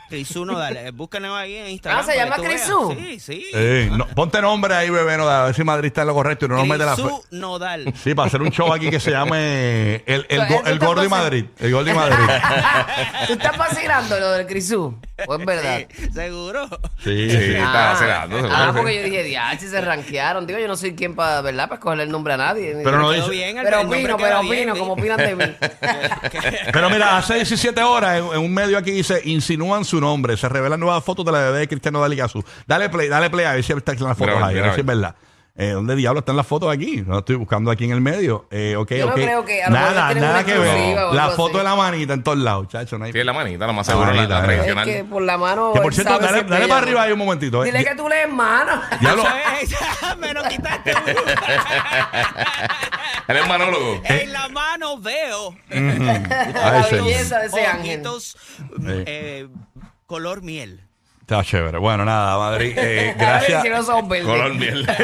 Crisú 0.08 0.44
Nodal. 0.44 0.76
Eh, 0.76 0.90
Búsquenlo 0.92 1.34
ahí 1.36 1.56
en 1.56 1.66
Instagram. 1.68 2.00
Ah, 2.00 2.04
¿se 2.10 2.16
llama. 2.16 2.36
Crisú? 2.36 2.96
Sí, 2.98 3.20
sí. 3.20 3.46
Eh, 3.54 3.88
no, 3.92 4.06
ponte 4.08 4.40
nombre 4.40 4.74
ahí, 4.74 4.90
bebé, 4.90 5.16
no, 5.16 5.28
a 5.28 5.44
ver 5.46 5.54
si 5.54 5.64
Madrid 5.64 5.88
está 5.88 6.00
en 6.02 6.08
lo 6.08 6.14
correcto 6.14 6.46
y 6.46 6.48
no 6.48 6.56
nos 6.56 6.66
mete 6.66 6.84
la 6.84 6.96
fe. 6.96 7.02
Crisú 7.02 7.22
Nodal. 7.30 7.92
Sí, 8.02 8.14
para 8.14 8.28
hacer 8.28 8.42
un 8.42 8.50
show 8.50 8.72
aquí 8.72 8.90
que 8.90 9.00
se 9.00 9.10
llame 9.10 9.96
El, 10.06 10.26
el, 10.28 10.46
go- 10.48 10.62
el 10.64 10.78
Gordo 10.78 11.04
y. 11.04 11.08
Madrid. 11.08 11.44
El 11.58 11.72
Gordo 11.72 11.90
y 11.90 11.94
Madrid. 11.94 12.16
¿Tú 13.26 13.32
estás 13.34 13.56
vacilando 13.58 14.18
lo 14.18 14.32
del 14.32 14.46
Crisú? 14.46 14.98
Pues 15.26 15.40
es 15.40 15.46
verdad. 15.46 15.80
Sí, 15.94 16.10
¿Seguro? 16.12 16.68
Sí, 17.02 17.30
Sí, 17.30 17.30
sí. 17.30 17.54
está 17.54 17.92
vacilando. 17.92 18.36
seguro 18.36 18.54
Ah, 18.56 18.72
porque 18.74 18.96
yo 18.96 19.02
dije, 19.02 19.22
diache, 19.24 19.68
se 19.68 19.80
ranquearon. 19.80 20.46
Digo, 20.46 20.58
yo 20.60 20.68
no 20.68 20.76
soy 20.76 20.94
quien 20.94 21.14
para, 21.16 21.40
¿verdad? 21.40 21.64
Para 21.68 21.78
escogerle 21.78 22.04
el 22.04 22.10
nombre 22.10 22.34
a 22.34 22.36
nadie. 22.36 22.76
Pero 22.84 22.98
no 22.98 23.10
dice. 23.10 23.28
bien, 23.30 23.58
el- 23.58 23.64
Pero 23.64 23.80
opino, 23.82 24.16
pero 24.16 24.40
opino, 24.40 24.76
como 24.76 24.92
opinan 24.92 25.16
de 25.18 25.34
mí. 25.34 25.44
Pero 26.72 26.90
mira, 26.90 27.16
hace 27.18 27.34
17 27.34 27.82
horas 27.82 28.18
en, 28.18 28.24
en 28.26 28.38
un 28.38 28.52
medio 28.54 28.78
aquí 28.78 28.90
dice, 28.92 29.20
insinúan 29.24 29.84
su 29.84 29.97
nombre, 30.00 30.36
se 30.36 30.48
revelan 30.48 30.80
nuevas 30.80 31.02
fotos 31.04 31.24
de 31.24 31.32
la 31.32 31.38
bebé 31.40 31.58
de 31.60 31.68
Cristiano 31.68 32.00
Dalicazú. 32.00 32.44
Dale 32.66 32.88
play, 32.88 33.08
dale 33.08 33.30
play 33.30 33.44
a 33.46 33.52
ver 33.52 33.62
si 33.64 33.72
están 33.72 33.96
las 34.00 34.16
fotos 34.16 34.34
Mira, 34.34 34.46
ahí, 34.46 34.58
a 34.58 34.62
mira, 34.62 34.74
si 34.74 34.80
es 34.80 34.86
verdad. 34.86 35.14
Eh, 35.60 35.70
¿Dónde 35.70 35.96
diablos 35.96 36.20
están 36.22 36.36
las 36.36 36.46
fotos 36.46 36.72
aquí? 36.72 37.02
No 37.04 37.18
estoy 37.18 37.34
buscando 37.34 37.72
aquí 37.72 37.82
en 37.84 37.90
el 37.90 38.00
medio. 38.00 38.46
Eh, 38.48 38.76
ok, 38.76 38.92
Yo 38.92 39.06
no 39.06 39.10
ok. 39.10 39.14
creo 39.18 39.44
que- 39.44 39.60
a 39.64 39.68
lo 39.68 39.72
mejor 39.76 39.90
nada, 39.92 40.06
tienen 40.06 40.22
nada 40.22 40.34
una 40.36 40.44
que 40.44 40.52
exclusiva 40.52 41.02
o 41.02 41.06
ver. 41.08 41.14
La 41.16 41.24
algo 41.24 41.34
foto 41.36 41.48
así. 41.48 41.58
de 41.58 41.64
la 41.64 41.74
manita 41.74 42.12
en 42.14 42.22
todos 42.22 42.38
lados, 42.38 42.68
chacho. 42.68 42.96
No 42.96 43.04
hay... 43.06 43.12
Sí, 43.12 43.24
la 43.24 43.32
manita, 43.32 43.66
lo 43.66 43.72
más 43.72 43.88
La 43.88 43.92
seguro, 43.92 44.10
la, 44.12 44.16
manita, 44.18 44.34
la 44.34 44.38
eh. 44.38 44.42
Es 44.42 44.46
tradicional. 44.54 44.84
que 44.84 45.02
por 45.04 45.22
la 45.22 45.36
mano. 45.36 45.72
Que 45.72 45.80
por 45.80 45.88
él 45.88 45.94
cierto, 45.94 46.12
sabe 46.12 46.24
dale, 46.26 46.38
si 46.38 46.44
es 46.44 46.48
dale 46.50 46.60
bella, 46.62 46.74
para 46.74 46.86
arriba 46.86 47.02
ahí 47.02 47.10
un 47.12 47.18
momentito. 47.18 47.64
eh. 47.64 47.72
Dile 47.72 47.84
que 47.84 47.94
tú 47.96 48.08
lees 48.08 48.32
mano. 48.32 48.80
Diablo, 49.00 49.24
Me 50.20 50.32
lo 50.32 50.42
quitaste. 50.44 50.92
Él 53.28 53.36
es 53.36 53.48
manólogo. 53.48 54.00
en 54.04 54.32
la 54.32 54.48
mano 54.48 54.98
veo. 55.00 55.54
La 55.70 56.70
Ay, 56.72 56.84
señor. 56.84 57.04
belleza 57.04 57.38
de 57.40 57.46
ese 57.46 57.66
ángel. 57.66 58.06
Ojitos, 58.06 58.36
eh, 58.86 59.48
color 60.08 60.42
miel. 60.42 60.80
Está 61.20 61.44
chévere. 61.44 61.76
Bueno, 61.76 62.06
nada, 62.06 62.38
Madrid. 62.38 62.72
eh, 62.78 63.14
gracias. 63.18 63.62
Si 63.62 63.68
no 63.68 63.82
son 63.82 64.08
verdes. 64.08 64.26
Color 64.26 64.54
miel. 64.54 64.86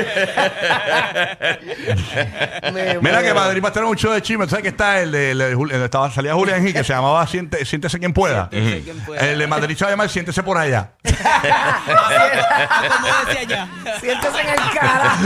Me 2.72 2.98
Mira 2.98 3.18
que 3.20 3.24
muero. 3.24 3.34
Madrid 3.34 3.62
va 3.62 3.68
a 3.68 3.72
tener 3.72 3.86
un 3.86 3.94
show 3.96 4.10
de 4.10 4.22
chisme. 4.22 4.44
¿Tú 4.46 4.50
¿Sabes 4.52 4.62
que 4.62 4.70
está 4.70 5.02
el 5.02 5.12
de, 5.12 5.32
el 5.32 5.38
de 5.38 5.54
Jul- 5.54 5.70
el 5.70 5.78
de- 5.80 5.84
estaba, 5.84 6.10
salía 6.10 6.32
Julián 6.32 6.62
Gil 6.64 6.72
que 6.72 6.82
se 6.82 6.94
llamaba 6.94 7.26
Siente- 7.26 7.62
Siéntese 7.66 7.98
quien 7.98 8.14
pueda? 8.14 8.48
Siéntese 8.50 8.82
quien 8.82 9.00
pueda. 9.04 9.20
El 9.20 9.38
de 9.38 9.46
Madrid 9.46 9.76
se 9.76 9.84
va 9.84 9.88
a 9.88 9.92
llamar 9.92 10.08
Siéntese 10.08 10.42
por 10.42 10.56
allá. 10.56 10.92
Ah, 11.26 12.88
como 13.02 13.06
decía 13.26 13.40
allá. 13.42 13.68
Siéntese 14.00 14.40
en 14.40 14.48
el 14.48 14.56
cara. 14.72 15.16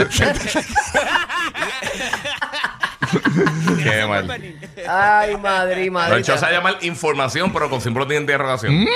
Qué 3.83 4.07
mal. 4.07 4.31
Ay, 4.89 5.37
Madrid, 5.37 5.91
Madrid. 5.93 6.13
Lo 6.13 6.17
hecho 6.19 6.39
se 6.39 6.51
llama 6.51 6.75
información, 6.83 7.53
pero 7.53 7.69
con 7.71 7.81
símbolo 7.81 8.07
tiene 8.07 8.21
interrogación. 8.23 8.81
Mm. 8.81 8.87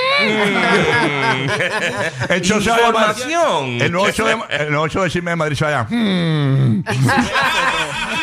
El 2.28 2.40
show 2.42 2.61
se 2.61 2.71
va 2.71 2.76
a 2.76 2.81
llamar- 2.81 3.09
Información. 3.16 3.81
El 3.83 3.92
nuevo 3.92 4.11
show 4.12 4.26
de, 4.26 4.37
el 4.57 4.71
nuevo 4.71 4.88
show 4.88 5.02
de 5.04 5.11
chisme 5.11 5.31
de 5.31 5.37
Madrid 5.37 5.57
se 5.57 5.64
va 5.64 5.71
a 5.71 5.75
llamar, 5.85 5.92
mm. 5.92 6.85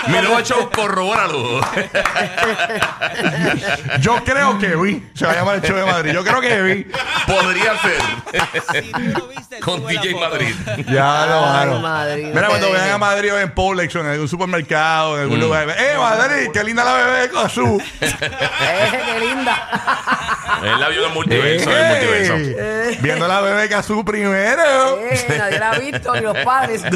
18 0.07 0.69
corrobóralo. 0.71 1.61
Yo 3.99 4.23
creo 4.23 4.57
que 4.59 4.75
vi. 4.75 5.03
Se 5.13 5.25
va 5.25 5.31
a 5.31 5.35
llamar 5.35 5.55
el 5.55 5.61
show 5.61 5.75
de 5.75 5.85
Madrid. 5.85 6.13
Yo 6.13 6.23
creo 6.23 6.41
que 6.41 6.61
vi. 6.61 6.85
Podría 7.27 7.77
ser. 7.79 8.01
Con 9.61 9.85
DJ. 9.85 10.15
Madrid. 10.15 10.55
Ya 10.87 11.25
lo 11.25 11.41
bajaron. 11.41 11.81
Mira, 12.33 12.47
cuando 12.47 12.71
vean 12.71 12.91
a 12.91 12.97
Madrid 12.97 13.31
en 13.33 13.53
Publix, 13.53 13.95
en 13.95 14.05
algún 14.05 14.27
supermercado, 14.27 15.17
en 15.17 15.23
algún 15.23 15.37
mm. 15.37 15.41
lugar. 15.41 15.69
¡Eh, 15.69 15.95
Madrid! 15.97 16.49
¡Qué 16.53 16.63
linda 16.63 16.83
la 16.83 16.93
bebé 16.93 17.29
con 17.29 17.49
su! 17.49 17.81
¡Eh, 18.01 18.89
qué 18.91 19.19
linda! 19.19 19.99
Él 20.63 20.79
la 20.79 20.89
vio 20.89 21.01
en 21.01 21.07
el 21.07 21.13
multiverso, 21.13 21.71
en 21.71 21.77
el 21.77 21.83
eh, 21.83 21.89
multiverso. 21.89 22.35
Eh. 22.35 22.91
Eh. 22.91 22.97
Viendo 23.01 23.27
la 23.27 23.41
bebé 23.41 23.69
con 23.69 23.83
su 23.83 24.03
primero. 24.03 24.97
Eh, 24.99 25.25
nadie 25.37 25.59
la 25.59 25.69
ha 25.71 25.79
visto, 25.79 26.15
ni 26.15 26.21
los 26.21 26.37
padres. 26.39 26.81
Se 26.81 26.89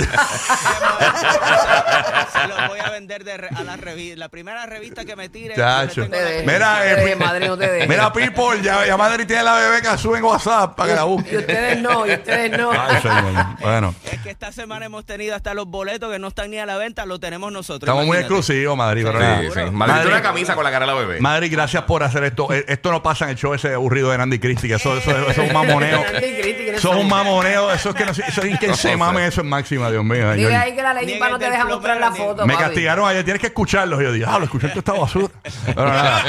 lo 2.48 2.56
voy 2.68 2.80
a 2.80 2.90
vender 2.94 3.24
de 3.24 3.38
re- 3.38 3.50
a 3.56 3.64
la 3.64 3.76
revista. 3.78 4.18
La 4.18 4.30
primera 4.30 4.66
revista 4.66 5.06
que 5.06 5.16
me 5.16 5.30
tire. 5.30 5.56
Chacho. 5.56 5.96
yo 5.96 6.04
me 6.04 6.10
te 6.10 6.16
tengo 6.18 6.24
la- 6.24 6.30
dejes. 6.32 6.46
Mira, 6.54 6.80
te 6.82 6.92
eh, 6.92 6.96
dejes, 6.96 7.18
madre, 7.20 7.48
no 7.48 7.58
te 7.58 7.68
dejes. 7.70 7.90
Mira, 7.90 8.14
people, 8.14 8.62
ya, 8.62 8.86
ya 8.86 8.98
Madrid 8.98 9.26
tiene 9.28 9.44
la 9.44 9.56
bebé 9.56 9.82
Cazú 9.82 10.16
en 10.16 10.24
WhatsApp 10.24 10.76
para 10.76 10.90
que 10.90 10.96
la 10.96 11.04
Y 11.04 11.08
busque. 11.08 11.38
ustedes 11.38 11.82
no, 11.82 12.06
y 12.08 12.12
ustedes 12.14 12.58
no. 12.58 12.72
Ay, 12.72 13.02
señor. 13.02 13.46
Bueno, 13.60 13.96
Es 14.12 14.20
que 14.22 14.30
esta 14.30 14.52
semana 14.52 14.86
hemos 14.86 15.06
tenido 15.06 15.36
hasta 15.36 15.54
los 15.54 15.66
boletos 15.68 16.12
que 16.12 16.20
no 16.20 16.28
están 16.30 16.52
ni 16.52 16.60
a 16.60 16.66
la 16.66 16.78
venta, 16.78 17.06
lo 17.06 17.20
tenemos 17.20 17.52
nosotros. 17.52 17.82
estamos 17.88 18.06
muy 18.06 18.18
imagínate. 18.18 18.34
exclusivos, 18.34 18.78
Madrid. 18.78 19.04
Pero 19.06 19.20
Sí, 19.20 19.24
nada. 19.24 19.38
sí. 19.42 19.44
Madrid- 19.48 19.56
Madrid 19.56 19.72
tiene 19.74 19.78
Madrid- 19.94 20.08
una 20.12 20.22
camisa 20.22 20.56
con 20.56 20.64
la 20.64 20.72
cara 20.72 20.86
de 20.86 20.92
la 20.94 20.98
bebé. 21.00 21.20
Madrid, 21.20 21.50
gracias 21.52 21.84
por 21.84 22.04
hacer 22.04 22.24
esto. 22.24 22.52
Eh, 22.54 22.66
Esto 22.68 22.92
no 22.92 23.02
pasa 23.04 23.26
en 23.26 23.32
el 23.32 23.38
show 23.38 23.54
ese 23.54 23.74
aburrido 23.74 24.10
de 24.12 24.18
Nandy 24.18 24.40
Christie, 24.40 24.70
que 24.70 24.76
eso, 24.76 24.98
eso, 24.98 25.12
eso 25.12 25.30
es 25.30 25.38
un 25.50 25.54
mamoneo. 25.54 26.04
Nandy 26.04 26.20
Christie, 26.20 26.56
¿quiénes 26.56 26.80
Eso 26.80 26.94
es 26.94 27.00
un 27.00 27.08
mamoneo. 27.10 27.72
Eso 27.72 27.90
es 27.90 27.96
que 27.96 28.06
no 28.06 28.14
sé, 28.14 28.24
eso 28.28 28.42
es 28.42 28.60
que 28.60 28.74
se 28.76 28.96
mame 28.98 29.28
eso 29.28 29.42
en 29.42 29.48
máxima, 29.50 29.90
Dios 29.92 30.04
mío. 30.04 30.16
señor. 30.18 30.36
Dile 30.36 30.56
ahí 30.56 30.76
que 30.76 30.82
la 30.82 30.94
ley 30.94 31.20
no 31.20 31.26
el 31.28 31.40
te 31.40 31.50
deja 31.50 31.66
mostrar 31.66 32.00
la 32.00 32.12
foto, 32.12 32.46
Me 32.46 32.54
papi. 32.54 32.64
Castigaron 32.84 33.08
ayer, 33.08 33.24
tienes 33.24 33.40
que 33.42 33.48
escucharlos. 33.48 34.02
Y 34.02 34.04
yo 34.04 34.12
dije, 34.12 34.26
ah, 34.28 34.38
lo 34.40 34.46
escuché 34.46 34.68
esta 34.76 34.94
basura. 34.94 35.28
Pero 35.66 35.86
nada. 35.86 36.22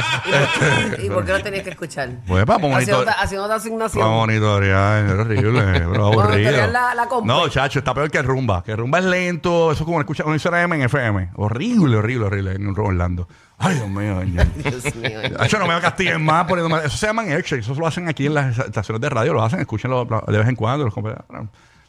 ¿Y 1.02 1.08
por 1.10 1.24
qué 1.24 1.32
lo 1.32 1.42
tenías 1.42 1.62
que 1.64 1.70
escuchar? 1.70 2.10
Pues 2.26 2.42
Haciendo, 2.42 2.68
monitor. 2.68 3.06
haciendo 3.18 3.44
otra 3.44 3.56
asignación. 3.56 4.02
Para 4.04 4.14
monitorear, 4.16 5.04
es 5.06 5.12
horrible, 5.12 5.80
bro, 5.86 6.06
aburrido. 6.06 6.28
Monitorear 6.30 6.68
la- 6.70 6.94
la 6.94 7.06
compu. 7.06 7.26
no, 7.26 7.48
chacho, 7.48 7.78
está 7.80 7.92
peor 7.94 8.10
que 8.10 8.22
rumba. 8.22 8.62
Que 8.62 8.76
rumba 8.76 8.98
es 8.98 9.04
lento, 9.04 9.72
eso 9.72 9.82
es 9.82 9.86
como 9.86 10.00
escuchar 10.00 10.26
una 10.26 10.36
M 10.62 10.76
en 10.76 10.82
FM. 10.82 11.30
Horrible, 11.36 11.96
horrible, 11.96 12.26
horrible 12.26 12.52
en 12.52 12.68
Orlando. 12.78 13.28
Ay, 13.58 13.76
Dios 13.76 13.88
mío, 13.88 14.20
señor. 14.20 14.46
Dios 14.56 14.94
mío. 14.96 15.20
Hacho, 15.38 15.58
no 15.58 15.66
me 15.66 15.80
castiguen 15.80 16.24
más 16.24 16.44
poniéndome. 16.46 16.84
Eso 16.84 16.96
se 16.96 17.06
llaman 17.06 17.30
extra. 17.32 17.58
Eso 17.58 17.74
lo 17.74 17.86
hacen 17.86 18.08
aquí 18.08 18.26
en 18.26 18.34
las 18.34 18.58
estaciones 18.58 19.00
de 19.00 19.08
radio. 19.08 19.32
Lo 19.32 19.42
hacen, 19.42 19.60
escúchenlo 19.60 20.04
de 20.26 20.38
vez 20.38 20.48
en 20.48 20.56
cuando. 20.56 20.84
los 20.84 20.94
compa- 20.94 21.24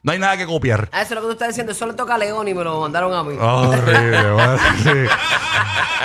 No 0.06 0.12
hay 0.12 0.20
nada 0.20 0.38
que 0.38 0.46
copiar. 0.46 0.88
Ah, 0.92 1.02
eso 1.02 1.14
es 1.14 1.16
lo 1.16 1.22
que 1.22 1.26
tú 1.28 1.32
estás 1.34 1.48
diciendo. 1.50 1.72
Eso 1.72 1.86
le 1.88 1.94
toca 1.94 2.14
a 2.16 2.18
León 2.20 2.48
y 2.48 2.54
me 2.54 2.64
lo 2.64 2.80
mandaron 2.80 3.12
a 3.14 3.24
mí. 3.24 3.36
Horrible, 3.40 4.32
bueno, 4.34 4.58
sí. 4.84 4.90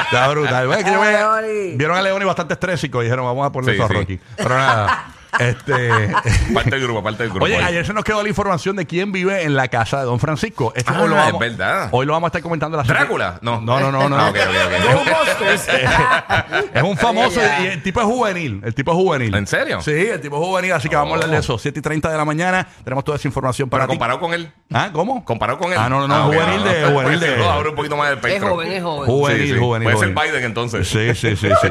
Está 0.05 0.29
brutal. 0.29 0.67
Bueno, 0.67 0.79
es 0.81 0.85
que 0.87 0.91
yo 0.93 1.03
Ay, 1.03 1.13
me- 1.13 1.19
Leoni. 1.19 1.77
vieron 1.77 1.97
a 1.99 2.03
Leoni 2.03 2.25
bastante 2.25 2.55
estrésico 2.55 3.03
y 3.03 3.05
dijeron, 3.05 3.27
vamos 3.27 3.47
a 3.47 3.53
poner 3.53 3.71
Sí, 3.71 3.77
eso 3.77 3.85
a 3.85 3.89
sí. 3.89 3.95
Rocky. 3.95 4.21
Pero 4.37 4.49
nada. 4.57 5.05
este. 5.39 5.91
Parte 6.55 6.71
del 6.71 6.83
grupo, 6.83 7.03
parte 7.03 7.23
del 7.23 7.31
grupo. 7.31 7.45
Oye, 7.45 7.57
ayer 7.57 7.87
se 7.87 7.93
nos 7.93 8.05
quedó 8.05 8.23
la 8.23 8.29
información 8.29 8.77
de 8.77 8.87
quién 8.87 9.13
vive 9.13 9.43
en 9.45 9.55
la 9.55 9.69
casa 9.69 9.99
de 10.01 10.05
Don 10.05 10.19
Francisco. 10.19 10.73
Ah, 10.87 11.01
hoy 11.03 11.09
lo 11.09 11.17
es 11.17 11.25
vamos, 11.25 11.41
verdad. 11.41 11.89
Hoy 11.93 12.07
lo 12.07 12.13
vamos 12.13 12.27
a 12.27 12.29
estar 12.29 12.43
comentando 12.43 12.81
en 12.81 12.87
la 12.87 12.93
¿Drácula? 12.93 13.39
No. 13.43 13.61
No, 13.61 13.79
no, 13.81 13.93
no, 13.93 14.09
no. 14.09 14.17
Ah. 14.19 14.33
Es 16.75 16.83
un 16.83 16.97
famoso 16.97 17.41
y 17.63 17.67
el 17.67 17.83
tipo 17.83 18.01
es 18.01 18.07
juvenil. 18.07 18.61
El 18.65 18.75
tipo 18.75 18.93
es 18.93 18.97
juvenil. 18.97 19.35
¿En 19.35 19.47
serio? 19.47 19.81
Sí, 19.83 19.91
el 19.93 20.21
tipo 20.21 20.37
es 20.41 20.47
juvenil, 20.47 20.73
así 20.73 20.89
que 20.89 20.97
vamos 20.97 21.13
a 21.13 21.15
hablar 21.17 21.31
de 21.31 21.39
eso. 21.39 21.59
7 21.59 21.79
y 21.79 21.83
30 21.83 22.11
de 22.11 22.17
la 22.17 22.25
mañana. 22.25 22.67
Tenemos 22.85 23.05
toda 23.05 23.17
esa 23.17 23.29
información 23.29 23.69
para 23.69 23.85
Pero 23.85 23.93
ti. 23.93 23.97
comparado 23.99 24.21
con 24.21 24.35
él. 24.35 24.53
¿Ah, 24.73 24.91
cómo? 24.93 25.25
Comparado 25.25 25.59
con 25.59 25.73
él. 25.73 25.79
Ah, 25.81 25.89
no, 25.89 26.07
no, 26.07 26.09
no, 26.09 26.29
ok, 26.29 26.35
juvenil 26.35 26.65
de- 26.65 26.81
no. 26.83 26.89
juvenil 26.91 27.19
Pues, 27.19 27.21
de- 27.21 27.45
abre 27.49 27.69
un 27.71 27.75
poquito 27.77 27.97
más 27.97 28.09
del 28.11 28.19
Es 28.19 28.25
espectro. 28.25 28.51
joven, 28.51 28.73
es 28.73 28.83
joven. 28.83 29.07
Juvenil, 29.11 29.47
Sí, 29.49 29.53
sí. 29.55 29.59
juvenil. 29.59 29.85
Puede 29.93 29.99
ser. 29.99 30.09
Biden 30.15 30.45
entonces. 30.45 30.89
Sí, 30.89 31.15
sí, 31.15 31.37
sí, 31.37 31.49
sí. 31.61 31.69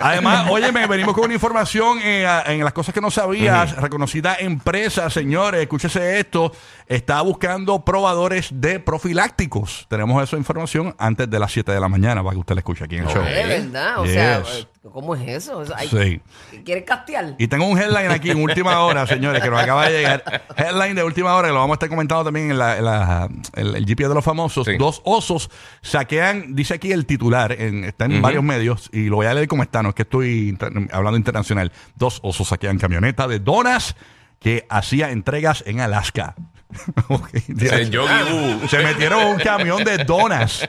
Además, 0.00 0.46
oye, 0.50 0.70
venimos 0.72 1.14
con 1.14 1.24
una 1.24 1.34
información 1.34 1.98
eh, 2.12 2.26
a- 2.26 2.42
en 2.52 2.62
las 2.62 2.72
cosas 2.72 2.94
que 2.94 3.00
no 3.00 3.10
sabías. 3.10 3.74
Reconocida 3.76 4.36
empresa, 4.38 5.10
señores, 5.10 5.60
escúchese 5.62 6.20
esto, 6.20 6.52
está 6.86 7.20
buscando 7.22 7.84
probadores 7.84 8.48
de 8.52 8.78
profilácticos. 8.80 9.86
Tenemos 9.88 10.22
esa 10.22 10.36
información 10.36 10.94
antes 10.98 11.28
de 11.28 11.38
las 11.38 11.50
7 11.52 11.72
de 11.72 11.80
la 11.80 11.88
mañana 11.88 12.22
para 12.22 12.34
que 12.34 12.40
usted 12.40 12.54
la 12.54 12.60
escuche 12.60 12.84
aquí 12.84 12.96
en 12.96 13.04
el 13.04 13.08
show. 13.10 13.22
Es 13.24 13.48
verdad. 13.48 14.00
O 14.00 14.06
sea, 14.06 14.42
Yes. 14.42 14.68
¿Cómo 14.90 15.14
es 15.14 15.28
eso? 15.28 15.58
O 15.58 15.64
sea, 15.64 15.76
hay- 15.78 15.88
Sí. 15.88 16.58
¿Quieres 16.64 16.84
castear? 16.84 17.34
Y 17.38 17.46
tengo 17.48 17.66
un 17.66 17.78
headline 17.78 18.10
aquí 18.10 18.30
en 18.30 18.42
última 18.42 18.80
hora, 18.80 19.06
señores, 19.06 19.42
que 19.42 19.48
nos 19.50 19.60
acaba 19.62 19.88
de 19.88 19.98
llegar. 19.98 20.42
Headline 20.56 20.94
de 20.96 21.04
última 21.04 21.34
hora, 21.34 21.48
que 21.48 21.54
lo 21.54 21.60
vamos 21.60 21.74
a 21.74 21.76
estar 21.76 21.88
comentando 21.88 22.24
también 22.24 22.50
en, 22.50 22.58
la, 22.58 22.78
en 22.78 22.84
la- 22.84 23.28
el, 23.54 23.76
el 23.76 23.86
GPS 23.86 24.08
de 24.08 24.14
los 24.14 24.24
famosos. 24.24 24.66
Sí. 24.66 24.76
Dos 24.76 25.00
osos 25.04 25.50
saquean, 25.82 26.54
dice 26.54 26.74
aquí 26.74 26.92
el 26.92 27.06
titular, 27.06 27.52
en- 27.52 27.84
está 27.84 28.06
en 28.06 28.20
varios 28.22 28.42
medios, 28.42 28.90
y 28.92 29.04
lo 29.06 29.16
voy 29.16 29.26
a 29.26 29.34
leer 29.34 29.48
como 29.48 29.62
está, 29.62 29.82
no 29.82 29.90
es 29.90 29.94
que 29.94 30.02
estoy 30.02 30.48
inter- 30.50 30.72
hablando 30.92 31.16
internacional. 31.16 31.70
Dos 31.94 32.20
osos 32.22 32.48
saquean 32.48 32.78
camioneta 32.78 33.28
de 33.28 33.38
donas 33.38 33.94
que 34.40 34.66
hacía 34.68 35.10
entregas 35.10 35.62
en 35.66 35.80
Alaska. 35.80 36.34
Ok, 37.08 37.28
El 37.34 37.90
Yogi 37.90 38.32
Boo. 38.32 38.66
Se 38.68 38.78
metieron 38.82 39.20
en 39.20 39.28
un 39.34 39.38
camión 39.38 39.84
de 39.84 39.98
donas. 40.04 40.66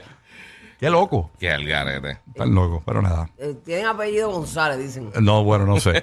Qué 0.84 0.90
loco. 0.90 1.30
Qué 1.40 1.50
algarete. 1.50 2.18
Tan 2.36 2.54
loco, 2.54 2.82
pero 2.84 3.00
nada. 3.00 3.26
Eh, 3.38 3.54
tienen 3.64 3.86
apellido 3.86 4.30
González, 4.30 4.78
dicen. 4.78 5.10
No, 5.18 5.42
bueno, 5.42 5.64
no 5.64 5.80
sé. 5.80 5.92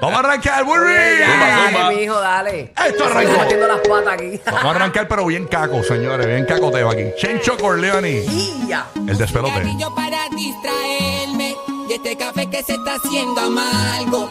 Vamos 0.00 0.16
a 0.16 0.20
arrancar, 0.20 0.64
zumba. 0.64 0.80
dale, 0.80 1.94
mi 1.94 2.02
hijo, 2.02 2.18
dale. 2.18 2.60
Esto 2.60 2.82
Estoy 2.86 3.06
arrancó. 3.08 3.40
metiendo 3.40 3.68
las 3.68 3.80
patas 3.80 4.14
aquí. 4.14 4.40
Vamos 4.46 4.64
a 4.64 4.70
arrancar, 4.70 5.06
pero 5.06 5.26
bien 5.26 5.46
caco, 5.48 5.82
señores. 5.82 6.26
Bien 6.26 6.46
cacoteo 6.46 6.88
aquí. 6.88 7.08
Chencho 7.18 7.58
Corleone. 7.58 8.22
Y 8.24 8.66
ya. 8.66 8.86
El 9.06 9.18
despelote. 9.18 9.52
Cigarrillo 9.60 9.94
para 9.94 10.20
distraerme 10.34 11.54
y 11.90 11.92
este 11.92 12.16
café 12.16 12.48
que 12.48 12.62
se 12.62 12.72
está 12.72 12.94
haciendo 12.94 13.38
amargo. 13.38 14.26